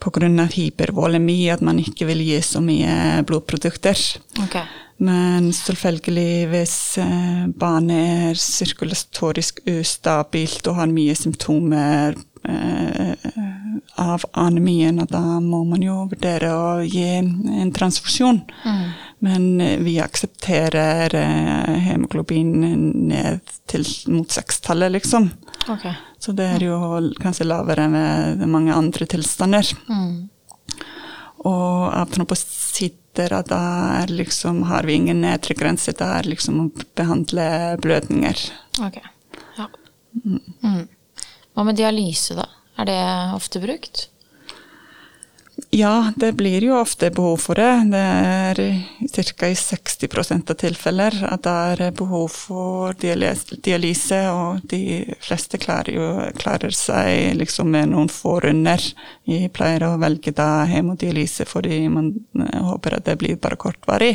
pga. 0.04 0.46
hypervolemi 0.52 1.48
at 1.48 1.62
man 1.62 1.78
ikke 1.78 2.06
vil 2.06 2.22
gi 2.22 2.40
så 2.42 2.60
mye 2.60 3.24
blodprodukter. 3.26 3.96
Okay. 4.44 4.64
Men 4.96 5.52
selvfølgelig, 5.52 6.46
hvis 6.52 6.76
eh, 7.02 7.46
barnet 7.58 8.30
er 8.30 8.38
sirkulatorisk 8.38 9.64
ustabilt 9.66 10.68
og 10.70 10.78
har 10.78 10.92
mye 10.92 11.16
symptomer 11.18 12.14
eh, 12.46 13.26
av 13.98 14.22
anemien, 14.38 15.02
da 15.10 15.40
må 15.42 15.64
man 15.66 15.82
jo 15.82 16.04
vurdere 16.12 16.52
å 16.54 16.68
gi 16.86 17.04
en 17.18 17.74
transfusjon. 17.74 18.44
Mm. 18.62 18.86
Men 19.26 19.50
eh, 19.60 19.76
vi 19.82 19.98
aksepterer 20.02 21.18
hemoglobin 21.88 22.54
ned 23.10 23.54
til 23.70 23.86
mot 24.14 24.30
sekstallet, 24.30 24.94
liksom. 24.94 25.32
Okay. 25.64 25.96
Så 26.22 26.32
det 26.38 26.52
er 26.54 26.68
jo 26.68 26.78
kanskje 27.20 27.48
lavere 27.50 27.88
enn 27.88 28.46
mange 28.52 28.76
andre 28.76 29.10
tilstander. 29.10 29.74
Mm. 29.90 30.28
Og 31.44 31.90
avtroposit 31.90 33.00
etter 33.14 33.32
at 33.32 33.46
da 33.48 34.04
liksom, 34.08 34.62
har 34.62 34.82
vi 34.82 34.92
ingen 34.92 35.20
nedre 35.20 35.54
grense. 35.54 35.94
Er 36.02 36.26
liksom 36.26 36.60
å 36.60 36.70
behandle 36.98 37.76
blødninger. 37.78 38.40
Ok. 38.82 38.98
Ja. 39.56 39.68
Mm. 40.24 40.40
Mm. 40.62 40.88
Hva 41.54 41.64
med 41.64 41.78
dialyse, 41.78 42.34
da? 42.34 42.48
Er 42.76 42.90
det 42.90 42.98
ofte 43.36 43.62
brukt? 43.62 44.08
Ja, 45.74 46.12
det 46.16 46.32
blir 46.32 46.62
jo 46.62 46.76
ofte 46.78 47.08
behov 47.10 47.40
for 47.42 47.58
det. 47.58 47.70
Det 47.90 47.98
er 47.98 48.58
ca. 49.34 49.48
i 49.48 49.56
60 49.58 50.06
av 50.52 50.54
tilfeller 50.60 51.16
at 51.26 51.42
det 51.42 51.54
er 51.72 51.96
behov 51.98 52.28
for 52.30 52.94
dialyse, 53.02 54.20
og 54.30 54.62
de 54.70 55.02
fleste 55.18 55.58
klarer, 55.58 55.90
jo, 55.98 56.06
klarer 56.38 56.70
seg 56.70 57.34
liksom 57.40 57.74
med 57.74 57.90
noen 57.90 58.12
få 58.12 58.36
runder. 58.46 58.86
Vi 59.26 59.48
pleier 59.50 59.88
å 59.88 59.98
velge 59.98 60.30
da 60.30 60.62
hemodialyse 60.70 61.42
fordi 61.50 61.82
man 61.90 62.12
håper 62.70 63.00
at 63.00 63.10
det 63.10 63.18
blir 63.18 63.42
bare 63.42 63.58
kortvarig. 63.58 64.14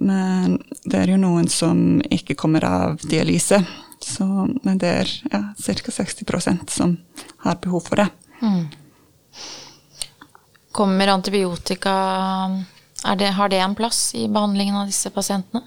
Men 0.00 0.62
det 0.88 0.96
er 0.96 1.12
jo 1.12 1.20
noen 1.20 1.52
som 1.52 2.00
ikke 2.08 2.40
kommer 2.40 2.64
av 2.64 3.02
dialyse. 3.04 3.60
Så, 4.00 4.24
men 4.64 4.80
det 4.80 4.98
er 5.04 5.18
ja, 5.28 5.48
ca. 5.52 5.98
60% 6.00 6.70
som 6.72 7.02
har 7.44 7.60
behov 7.60 7.84
for 7.92 8.00
det. 8.00 8.08
Mm. 8.40 8.70
Kommer 10.72 11.12
antibiotika 11.12 11.94
det, 13.18 13.26
Har 13.36 13.48
det 13.48 13.60
en 13.60 13.74
plass 13.74 14.14
i 14.14 14.28
behandlingen 14.28 14.76
av 14.76 14.86
disse 14.88 15.10
pasientene? 15.10 15.66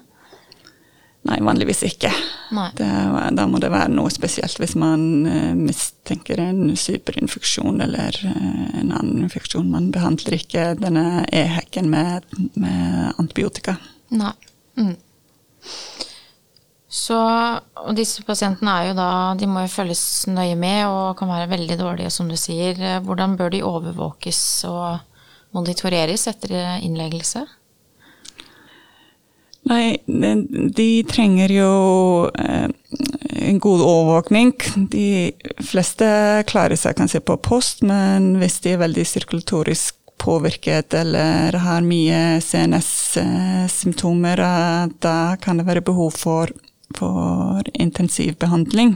Nei, 1.26 1.40
vanligvis 1.42 1.82
ikke. 1.88 2.10
Nei. 2.54 2.68
Det, 2.78 2.86
da 3.34 3.46
må 3.50 3.58
det 3.62 3.72
være 3.72 3.90
noe 3.90 4.12
spesielt 4.14 4.60
hvis 4.62 4.76
man 4.78 5.26
uh, 5.26 5.54
mistenker 5.58 6.38
en 6.42 6.76
superinfeksjon 6.78 7.82
eller 7.82 8.18
uh, 8.22 8.78
en 8.78 8.92
annen 8.94 9.24
infeksjon. 9.24 9.66
Man 9.72 9.90
behandler 9.94 10.38
ikke 10.38 10.68
denne 10.78 11.24
e-hekken 11.34 11.90
med, 11.90 12.28
med 12.54 13.18
antibiotika. 13.18 13.74
Nei. 14.14 14.34
Mm. 14.78 14.94
Så 16.96 17.16
og 17.16 17.92
disse 17.98 18.24
pasientene 18.24 18.72
er 18.72 18.88
jo 18.88 18.94
da 18.96 19.08
De 19.36 19.48
må 19.50 19.66
jo 19.66 19.72
følges 19.72 20.00
nøye 20.32 20.56
med 20.56 20.86
og 20.88 21.18
kan 21.18 21.28
være 21.28 21.50
veldig 21.52 21.76
dårlige, 21.80 22.14
som 22.14 22.30
du 22.30 22.38
sier. 22.40 22.80
Hvordan 23.04 23.36
bør 23.36 23.52
de 23.52 23.60
overvåkes 23.66 24.40
og 24.70 25.04
monitoreres 25.56 26.26
etter 26.30 26.56
innleggelse? 26.80 27.44
Nei, 29.66 29.98
de, 30.06 31.02
trenger 31.10 31.50
jo 31.50 31.70
eh, 32.38 32.68
en 33.50 33.58
god 33.58 33.80
overvåkning. 33.82 34.52
De 34.92 35.32
fleste 35.58 36.06
klarer 36.46 36.78
seg 36.78 36.94
kanskje 37.00 37.20
på 37.26 37.34
post, 37.42 37.82
men 37.82 38.36
hvis 38.38 38.60
de 38.62 38.76
er 38.76 38.82
veldig 38.84 39.06
sirkulatorisk 39.10 39.98
påvirket 40.22 40.94
eller 40.96 41.58
har 41.66 41.82
mye 41.86 42.38
CNS-symptomer, 42.46 44.38
eh, 44.46 44.86
da 45.02 45.34
kan 45.42 45.58
det 45.58 45.66
være 45.66 45.82
behov 45.90 46.14
for, 46.14 46.54
for 46.94 47.66
intensivbehandling. 47.74 48.94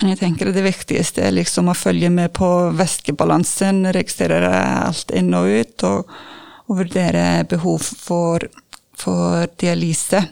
Men 0.00 0.14
jeg 0.14 0.20
tenker 0.22 0.48
det 0.48 0.64
viktigste 0.64 1.26
er 1.26 1.36
liksom 1.36 1.68
å 1.68 1.76
følge 1.76 2.08
med 2.12 2.32
på 2.36 2.48
væskebalansen, 2.72 3.84
registrere 3.92 4.48
alt 4.86 5.12
inn 5.12 5.28
og 5.36 5.50
ut, 5.52 5.84
og, 5.84 6.14
og 6.70 6.80
vurdere 6.80 7.44
behov 7.50 7.84
for, 7.84 8.46
for 8.96 9.44
dialyse. 9.60 10.22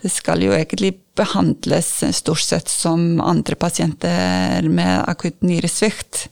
Det 0.00 0.10
skal 0.10 0.42
jo 0.42 0.52
egentlig 0.56 0.96
behandles 1.14 1.92
stort 2.18 2.42
sett 2.42 2.72
som 2.72 3.22
andre 3.22 3.54
pasienter 3.54 4.66
med 4.66 5.06
akutt 5.06 5.46
nyresvikt. 5.46 6.26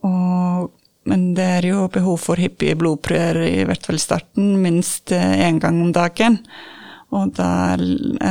Og 0.00 0.72
men 1.06 1.28
det 1.36 1.44
er 1.60 1.68
jo 1.68 1.84
behov 1.92 2.16
for 2.18 2.40
hyppige 2.40 2.74
blodprøver, 2.80 3.44
i 3.46 3.66
hvert 3.68 3.84
fall 3.86 3.98
i 3.98 4.02
starten, 4.02 4.56
minst 4.58 5.12
én 5.14 5.60
gang 5.62 5.78
om 5.78 5.92
dagen. 5.94 6.40
Og 7.14 7.30
da 7.36 7.50
er 7.76 7.82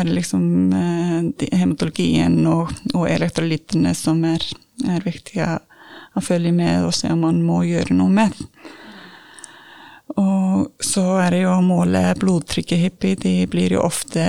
det 0.04 0.18
liksom 0.18 0.74
hematologien 1.56 2.42
og, 2.50 2.74
og 2.94 3.06
elektrolyttene 3.10 3.94
som 3.96 4.24
er, 4.28 4.44
er 4.84 5.06
viktige 5.06 5.48
å 6.16 6.24
følge 6.24 6.52
med 6.56 6.88
og 6.88 6.96
se 6.96 7.12
om 7.12 7.24
man 7.24 7.40
må 7.44 7.62
gjøre 7.68 7.96
noe 7.96 8.12
med. 8.12 8.36
Og 10.16 10.84
så 10.84 11.04
er 11.24 11.34
det 11.34 11.42
jo 11.44 11.56
å 11.56 11.64
måle 11.66 12.04
blodtrykket 12.20 12.84
hyppig. 12.84 13.16
De 13.24 13.34
blir 13.52 13.76
jo 13.76 13.84
ofte 13.84 14.24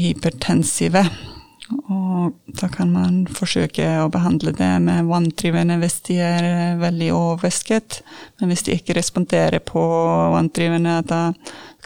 hypertensive. 0.00 1.04
Og 1.70 2.34
da 2.58 2.68
kan 2.72 2.90
man 2.90 3.24
forsøke 3.30 3.84
å 4.02 4.10
behandle 4.12 4.52
det 4.56 4.70
med 4.82 5.06
vanndrivende 5.06 5.78
hvis 5.80 6.00
de 6.08 6.16
er 6.24 6.78
veldig 6.80 7.10
overvæsket. 7.14 8.00
Men 8.40 8.50
hvis 8.50 8.64
de 8.66 8.74
ikke 8.74 8.96
responderer 8.98 9.62
på 9.62 9.82
vanndrivende, 10.34 10.98
da 11.06 11.28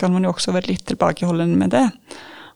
kan 0.00 0.14
man 0.14 0.24
jo 0.24 0.32
også 0.32 0.54
være 0.56 0.72
litt 0.72 0.86
tilbakeholden 0.88 1.56
med 1.60 1.74
det. 1.76 1.84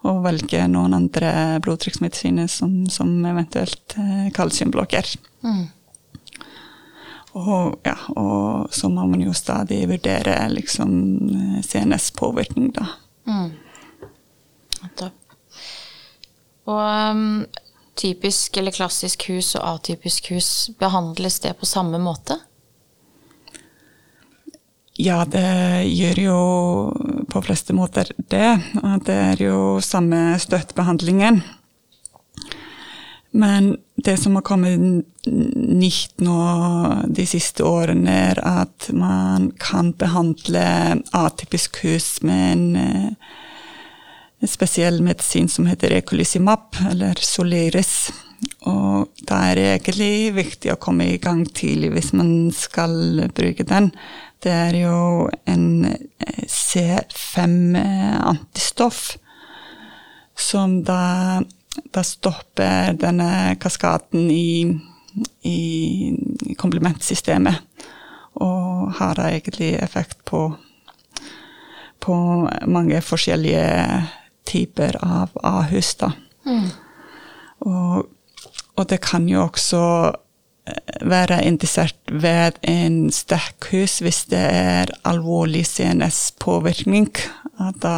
Og 0.08 0.23
velge 0.25 0.62
noen 0.70 0.94
andre 0.97 1.58
blodtrykksmedisiner 1.64 2.49
som, 2.50 2.85
som 2.90 3.11
eventuelt 3.26 3.97
eh, 3.99 4.28
kalsiumblokker. 4.35 5.11
Mm. 5.44 5.64
Og, 7.38 7.78
ja, 7.85 7.97
og 8.16 8.73
så 8.75 8.88
må 8.90 9.04
man 9.11 9.20
jo 9.23 9.35
stadig 9.37 9.82
vurdere 9.90 10.40
liksom 10.54 10.92
CNS-påvirkning, 11.66 12.72
da. 12.79 12.87
Mm. 13.29 13.50
Og 16.68 17.14
um, 17.14 17.46
typisk 17.98 18.57
eller 18.61 18.74
klassisk 18.74 19.28
hus 19.31 19.54
og 19.59 19.64
atypisk 19.76 20.31
hus, 20.35 20.50
behandles 20.78 21.40
det 21.44 21.57
på 21.59 21.66
samme 21.66 22.00
måte? 22.02 22.38
Ja, 24.98 25.22
det 25.31 25.87
gjør 25.87 26.20
jo 26.24 26.38
på 27.31 27.42
fleste 27.46 27.74
måter 27.76 28.11
det. 28.16 28.48
Det 29.07 29.14
er 29.14 29.42
jo 29.42 29.78
samme 29.85 30.35
støttebehandlingen. 30.42 31.38
Men 33.31 33.76
det 33.94 34.16
som 34.18 34.35
har 34.35 34.42
kommet 34.42 35.04
nytt 35.28 36.22
nå 36.24 36.38
de 37.14 37.26
siste 37.31 37.62
årene, 37.62 38.11
er 38.33 38.40
at 38.42 38.88
man 38.90 39.52
kan 39.61 39.92
behandle 39.94 40.64
atypisk 41.14 41.78
hus 41.85 42.16
med 42.26 42.52
en 42.57 43.16
en 44.40 44.48
spesiell 44.48 45.03
medisin 45.03 45.48
som 45.48 45.66
heter 45.66 45.90
ecolysimab, 45.98 46.77
eller 46.90 47.14
Soleris. 47.22 48.11
Og 48.70 49.07
da 49.27 49.37
er 49.48 49.55
det 49.59 49.66
egentlig 49.72 50.35
viktig 50.37 50.72
å 50.72 50.83
komme 50.83 51.05
i 51.11 51.18
gang 51.22 51.46
tidlig 51.46 51.90
hvis 51.96 52.12
man 52.14 52.51
skal 52.55 53.27
bruke 53.35 53.64
den. 53.66 53.90
Det 54.38 54.53
er 54.55 54.74
jo 54.85 55.29
en 55.51 55.85
eh, 55.90 56.44
C5-antistoff 56.46 59.18
som 60.38 60.87
da, 60.87 61.42
da, 61.90 62.03
stopper 62.07 62.94
denne 62.94 63.59
kaskaden 63.59 64.31
i, 64.31 64.70
i 65.42 66.14
komplementsystemet. 66.61 67.59
Og 68.38 68.94
har 69.01 69.18
egentlig 69.24 69.74
effekt 69.83 70.22
på, 70.31 70.55
på 71.98 72.14
mange 72.70 73.03
forskjellige 73.03 73.66
typer 74.48 74.96
av 75.04 75.34
Ahus. 75.46 75.92
Da. 76.00 76.12
Mm. 76.48 76.70
Og, 77.66 78.08
og, 78.76 78.84
det 78.90 79.00
kan 79.04 79.28
jo 79.28 79.42
også 79.44 79.82
eh, 80.70 81.04
være 81.08 81.42
interessert 81.48 81.98
ved 82.08 82.61
en 82.62 83.08
sterkhus 83.14 83.98
hvis 84.04 84.24
det 84.32 84.42
er 84.42 84.94
alvorlig 85.08 85.66
CNS-påvirkning. 85.68 87.11
Da 87.82 87.94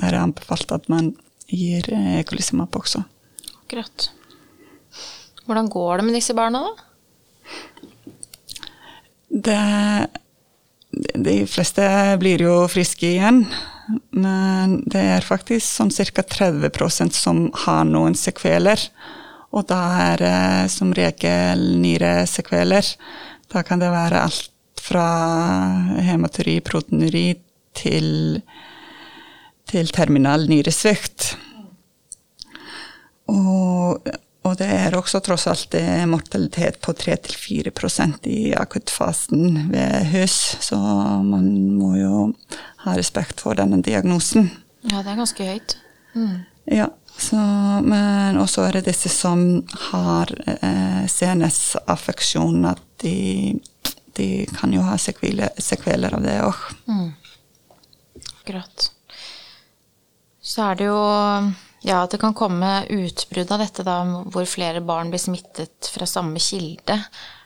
er 0.00 0.14
det 0.14 0.20
anbefalt 0.20 0.72
at 0.74 0.88
man 0.92 1.12
gir 1.48 1.88
ekolysimab 1.92 2.74
eh, 2.74 2.82
også. 2.82 3.04
Akkurat. 3.62 4.10
Hvordan 5.48 5.68
går 5.72 5.96
det 6.00 6.04
med 6.04 6.16
disse 6.18 6.34
barna, 6.36 6.60
da? 6.60 6.72
Det, 9.28 9.60
de 11.14 11.34
fleste 11.48 11.84
blir 12.20 12.42
jo 12.42 12.62
friske 12.72 13.06
igjen. 13.14 13.42
Men 14.10 14.82
det 14.90 15.04
er 15.16 15.24
faktisk 15.24 15.64
sånn 15.66 15.92
ca. 15.92 16.22
30% 16.22 17.16
som 17.16 17.46
har 17.64 17.86
noen 17.88 18.16
sekveler. 18.18 18.82
Og 19.56 19.64
da 19.70 19.80
er 20.10 20.22
det 20.22 20.70
som 20.74 20.92
regel 20.96 21.64
nyresekveler. 21.80 22.92
Da 23.48 23.64
kan 23.64 23.80
det 23.80 23.90
være 23.92 24.24
alt 24.28 24.52
fra 24.88 25.08
hematuri, 26.04 26.58
proteinuri 26.64 27.26
til, 27.76 28.40
til 29.68 29.92
terminal 29.96 30.48
nyresvikt. 30.50 31.34
Og 33.32 34.08
og 34.48 34.54
det 34.56 34.68
er 34.70 34.94
også 34.96 35.20
tross 35.24 35.44
alt 35.50 35.74
mortalitet 36.08 36.78
på 36.80 36.94
3-4% 36.96 38.28
i 38.30 38.54
akuttfasen 38.56 39.70
ved 39.72 40.06
hus, 40.14 40.36
så 40.64 40.78
man 41.24 41.50
må 41.76 41.90
jo 41.98 42.20
ha 42.88 42.96
respekt 42.98 43.42
for 43.44 43.58
denne 43.58 43.80
diagnosen. 43.84 44.50
Ja, 44.86 45.02
det 45.02 45.12
er 45.12 45.20
ganske 45.20 45.46
høyt. 45.48 45.76
Mm. 46.14 46.42
Ja, 46.72 46.88
så, 47.18 47.38
men 47.84 48.38
også 48.38 48.66
er 48.68 48.78
det 48.78 48.88
disse 48.88 49.10
som 49.12 49.40
har 49.90 50.30
eh, 50.46 51.06
CNS-affeksjon, 51.10 52.60
at 52.68 52.82
de, 53.02 53.58
de, 54.18 54.28
kan 54.54 54.74
jo 54.74 54.84
ha 54.86 54.98
sekveler, 55.00 55.54
sekveler 55.62 56.14
av 56.14 56.26
det 56.26 56.36
òg. 56.44 56.60
Mm. 56.90 57.08
Akkurat. 58.38 58.90
Så 60.38 60.68
er 60.70 60.78
det 60.78 60.86
jo 60.88 61.00
ja, 61.82 62.02
at 62.02 62.14
det 62.14 62.20
kan 62.22 62.36
komme 62.36 62.84
utbrudd 62.90 63.52
av 63.54 63.62
dette 63.62 63.84
da, 63.86 63.98
hvor 64.32 64.46
flere 64.48 64.82
barn 64.84 65.12
blir 65.12 65.22
smittet 65.22 65.90
fra 65.92 66.06
samme 66.08 66.40
kilde. 66.42 66.96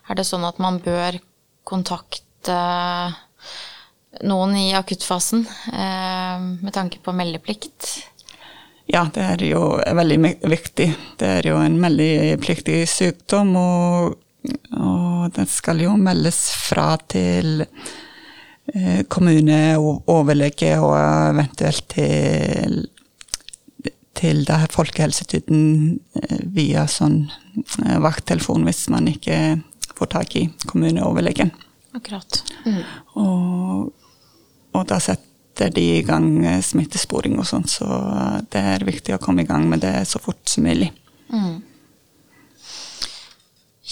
Er 0.08 0.18
det 0.18 0.26
sånn 0.28 0.46
at 0.48 0.60
man 0.62 0.80
bør 0.84 1.18
kontakte 1.68 2.58
noen 4.20 4.56
i 4.56 4.72
akuttfasen 4.76 5.46
eh, 5.72 6.40
med 6.62 6.72
tanke 6.74 7.00
på 7.02 7.14
meldeplikt? 7.16 7.88
Ja, 8.92 9.06
det 9.14 9.22
er 9.24 9.44
jo 9.46 9.62
veldig 9.78 10.18
viktig. 10.50 10.88
Det 11.18 11.28
er 11.38 11.48
jo 11.48 11.56
en 11.62 11.78
meldepliktig 11.80 12.82
sykdom, 12.90 13.54
og, 13.56 14.16
og 14.76 15.28
den 15.36 15.48
skal 15.48 15.80
jo 15.80 15.94
meldes 15.96 16.44
fra 16.66 16.96
til 17.08 17.62
eh, 17.64 19.04
kommune 19.08 19.62
og 19.80 20.10
overlege 20.12 20.74
og 20.82 20.96
eventuelt 20.98 21.88
til 21.94 22.82
til 24.22 24.44
Folkehelsetilsynet 24.70 26.20
eh, 26.20 26.42
via 26.54 26.84
sånn 26.86 27.24
vakttelefon 28.04 28.62
hvis 28.68 28.84
man 28.92 29.08
ikke 29.10 29.38
får 29.96 30.10
tak 30.12 30.36
i 30.38 30.44
kommuneoverlegen. 30.68 31.50
Akkurat. 31.96 32.42
Mm. 32.64 32.82
Og, 33.20 33.90
og, 34.72 34.86
da 34.88 34.98
setter 35.02 35.72
de 35.74 35.84
i 35.98 36.04
gang 36.06 36.44
eh, 36.46 36.62
smittesporing 36.64 37.36
og 37.38 37.48
sånn, 37.48 37.68
Så 37.68 37.86
det 38.52 38.62
er 38.76 38.86
viktig 38.88 39.14
å 39.14 39.20
komme 39.22 39.44
i 39.44 39.48
gang 39.48 39.68
med 39.68 39.84
det 39.84 39.94
så 40.08 40.20
fort 40.22 40.42
som 40.48 40.66
mulig. 40.66 40.90
Mm. 41.32 41.60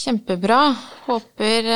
Kjempebra. 0.00 0.62
Håper 1.04 1.66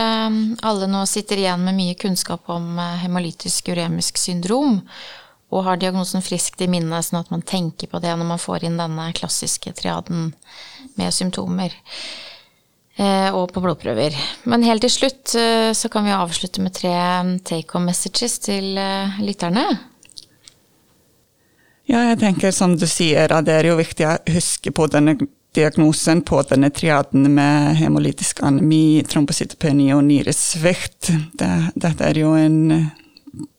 alle 0.64 0.86
nå 0.88 1.02
sitter 1.10 1.42
igjen 1.42 1.64
med 1.66 1.76
mye 1.76 1.96
kunnskap 1.98 2.48
om 2.48 2.78
hemolytisk 3.02 3.68
uremisk 3.74 4.20
syndrom 4.20 4.78
og 5.54 5.64
har 5.68 5.78
diagnosen 5.78 6.24
friskt 6.24 6.62
i 6.64 6.68
minnet, 6.70 7.06
sånn 7.06 7.20
at 7.20 7.30
man 7.30 7.44
tenker 7.46 7.90
på 7.90 8.00
det 8.02 8.14
når 8.16 8.30
man 8.32 8.42
får 8.42 8.66
inn 8.66 8.78
denne 8.80 9.10
klassiske 9.16 9.74
triaden 9.78 10.32
med 10.98 11.14
symptomer. 11.14 11.74
Eh, 12.94 13.30
og 13.34 13.50
på 13.50 13.58
blodprøver. 13.58 14.14
Men 14.46 14.62
helt 14.62 14.84
til 14.86 14.92
slutt 14.92 15.34
eh, 15.34 15.72
så 15.74 15.90
kan 15.90 16.06
vi 16.06 16.14
avslutte 16.14 16.62
med 16.62 16.76
tre 16.76 16.94
take 17.42 17.74
home 17.74 17.90
messages 17.90 18.38
til 18.44 18.78
eh, 18.78 19.16
lytterne. 19.18 19.64
Ja, 21.90 22.04
jeg 22.12 22.20
tenker 22.22 22.54
som 22.54 22.76
du 22.78 22.86
sier, 22.88 23.34
at 23.34 23.48
det 23.48 23.56
er 23.58 23.72
jo 23.72 23.80
viktig 23.80 24.06
å 24.06 24.14
huske 24.36 24.70
på 24.72 24.86
denne 24.92 25.18
diagnosen 25.54 26.22
på 26.26 26.38
denne 26.48 26.70
triaden 26.74 27.26
med 27.34 27.74
hemolytisk 27.78 28.40
anemi, 28.46 29.02
trombocytopeni 29.10 29.90
og 29.94 30.06
nyresvikt. 30.06 31.10
Det, 31.34 31.50
dette 31.74 32.08
er 32.08 32.22
jo 32.22 32.32
en 32.38 32.86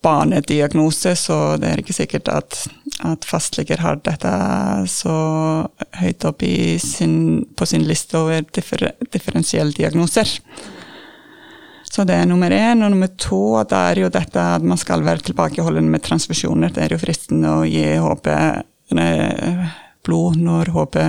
barnediagnose, 0.05 1.15
så 1.17 1.57
det 1.59 1.71
er 1.71 1.81
ikke 1.81 1.95
sikkert 1.97 2.29
at, 2.31 2.59
at 3.07 3.25
fastleger 3.27 3.81
har 3.83 3.99
dette 4.05 4.31
så 4.91 5.17
høyt 5.99 6.25
opp 6.27 6.45
sin, 6.81 7.17
på 7.57 7.67
sin 7.69 7.85
liste 7.89 8.19
over 8.19 8.45
differ, 8.55 8.91
differensielle 9.13 9.75
diagnoser. 9.75 10.29
Så 11.95 12.03
det 12.03 12.17
er 12.19 12.27
nummer 12.27 12.51
én. 12.51 12.83
Og 12.83 12.91
nummer 12.91 13.11
to 13.15 13.63
det 13.63 13.79
er 13.79 14.01
jo 14.03 14.11
dette 14.11 14.41
at 14.57 14.63
man 14.65 14.79
skal 14.79 15.05
være 15.05 15.23
tilbakeholden 15.29 15.87
med 15.91 16.03
transfusjoner. 16.03 16.73
Det 16.75 16.83
er 16.83 16.95
jo 16.95 16.99
fristende 16.99 17.53
å 17.61 17.63
gi 17.67 17.85
HP 18.03 18.31
blod 20.05 20.37
når 20.37 20.73
HP 20.75 20.99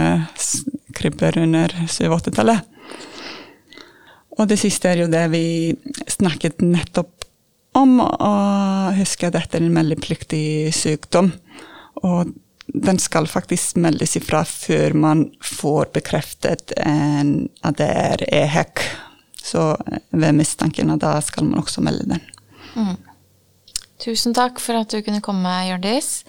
krybber 0.97 1.43
under 1.43 1.75
7-8-tallet. 1.91 2.73
Og 4.37 4.49
det 4.51 4.59
siste 4.61 4.91
er 4.91 5.03
jo 5.03 5.11
det 5.11 5.25
vi 5.33 5.47
snakket 6.13 6.61
nettopp 6.65 7.16
om 7.77 8.01
å 8.01 8.33
huske 8.97 9.29
at 9.29 9.37
dette 9.37 9.59
er 9.59 9.67
en 9.67 9.75
meldepliktig 9.75 10.73
sykdom. 10.77 11.33
Og 12.03 12.33
den 12.67 12.99
skal 12.99 13.29
faktisk 13.31 13.79
meldes 13.81 14.17
ifra 14.19 14.43
før 14.49 14.97
man 14.99 15.27
får 15.45 15.93
bekreftet 15.95 16.75
en, 16.83 17.49
at 17.63 17.79
det 17.81 17.91
er 17.91 18.25
EHEC. 18.43 18.87
Så 19.47 19.77
ved 20.11 20.35
mistanken, 20.35 20.91
da 20.99 21.15
skal 21.23 21.47
man 21.47 21.63
også 21.63 21.85
melde 21.87 22.09
den. 22.17 22.25
Mm. 22.75 22.97
Tusen 24.03 24.35
takk 24.37 24.59
for 24.61 24.77
at 24.83 24.91
du 24.93 25.01
kunne 25.07 25.23
komme, 25.25 25.53
Hjørdis. 25.69 26.25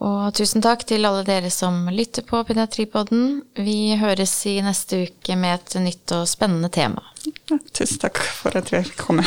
Og 0.00 0.32
tusen 0.36 0.62
takk 0.64 0.86
til 0.88 1.04
alle 1.04 1.24
dere 1.28 1.50
som 1.52 1.88
lytter 1.92 2.24
på 2.24 2.40
Pediatripodden. 2.48 3.42
Vi 3.60 3.96
høres 4.00 4.32
i 4.48 4.56
neste 4.64 5.02
uke 5.08 5.36
med 5.36 5.58
et 5.58 5.80
nytt 5.84 6.14
og 6.16 6.28
spennende 6.30 6.70
tema. 6.72 7.02
Ja, 7.50 7.58
tusen 7.76 8.00
takk 8.00 8.20
for 8.20 8.56
at 8.56 8.72
vi 8.72 8.80
fikk 8.86 9.02
komme. 9.08 9.26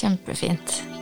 Kjempefint. 0.00 0.99